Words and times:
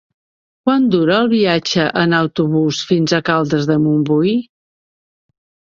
Quant 0.67 0.87
dura 0.95 1.17
el 1.25 1.29
viatge 1.33 1.85
en 2.05 2.17
autobús 2.21 2.81
fins 2.93 3.17
a 3.19 3.23
Caldes 3.31 3.71
de 3.73 3.79
Montbui? 3.87 4.37